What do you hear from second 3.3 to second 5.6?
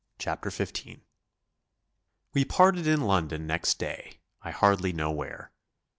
next day, I hardly know where.